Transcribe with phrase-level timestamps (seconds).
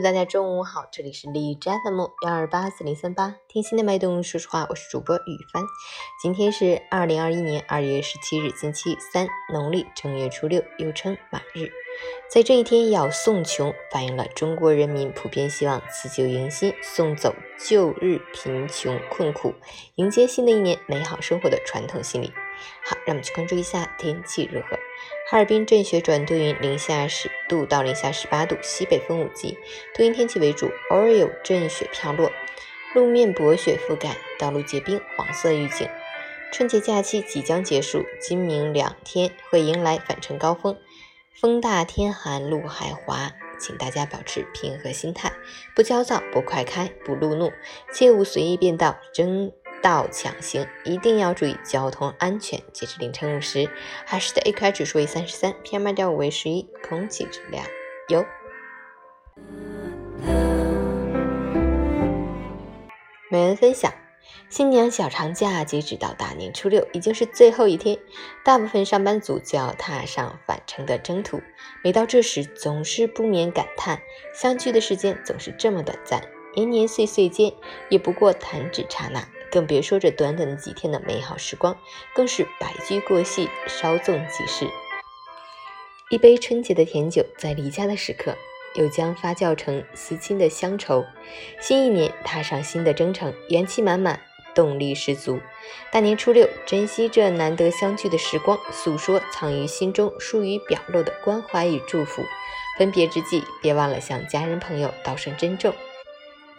[0.00, 5.64] 大家中午好，这里是荔枝 FM 幺二八四零三八，听心的脉动，说实话，我是主播雨帆。
[6.22, 11.68] 今天是二零二一年二月十七日，星期三，农历正月初六，又称马日。
[12.30, 19.52] 在这一天要送穷，反映了中国人民普遍希望辞旧迎新，送走旧日贫穷困苦，
[19.96, 22.32] 迎接新的一年美好生活的传统心理。
[22.82, 24.78] 好，让我们去关注一下天气如何。
[25.30, 29.58] 哈尔滨阵雪转多云，零下十度到零下十八度，西北风五级，
[29.94, 32.32] 多云天气为主，偶尔有阵雪飘落，
[32.94, 35.88] 路面薄雪覆盖，道路结冰，黄色预警。
[36.50, 40.78] 春节假期即将结束，今明两天会迎来返程高峰，
[41.34, 45.30] 风大天寒，路还滑，请大家保持平和心态，
[45.76, 47.52] 不焦躁，不快开，不路怒，
[47.92, 49.52] 切勿随意变道，争。
[49.82, 52.60] 道抢行，一定要注意交通安全。
[52.72, 53.70] 截至凌晨五时，
[54.04, 57.64] 海市的 AQI 指数为三十三，PM 二点五为十一，空气质量
[58.08, 58.24] 优。
[63.30, 63.92] 每人分享：
[64.48, 67.98] 新娘小长假截止到大年初六，已经是最后一天，
[68.42, 71.40] 大部分上班族就要踏上返程的征途。
[71.84, 74.00] 每到这时，总是不免感叹，
[74.34, 76.22] 相聚的时间总是这么短暂，
[76.54, 77.52] 年年岁岁间，
[77.90, 79.28] 也不过弹指刹那。
[79.50, 81.76] 更别说这短短的几天的美好时光，
[82.14, 84.68] 更是白驹过隙，稍纵即逝。
[86.10, 88.34] 一杯春节的甜酒，在离家的时刻，
[88.74, 91.04] 又将发酵成思亲的乡愁。
[91.60, 94.20] 新一年踏上新的征程，元气满满，
[94.54, 95.38] 动力十足。
[95.90, 102.22] 大年初六，珍惜这难得相聚的时光，诉说藏于心中、疏于表露的关怀与祝福。
[102.78, 105.74] 分别之际，别忘了向家人朋友道声珍重。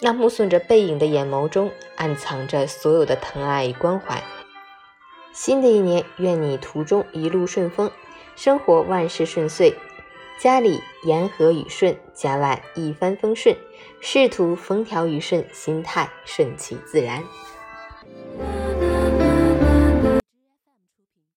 [0.02, 4.24] 那目送着背影的眼眸中，暗藏着所有的疼爱与关怀。
[5.34, 7.92] 新的一年，愿你途中一路顺风，
[8.36, 9.76] 生活万事顺遂，
[10.40, 13.56] 家里言和雨顺，家外一帆风顺，
[14.00, 17.24] 仕途风调雨顺，心态顺其自然。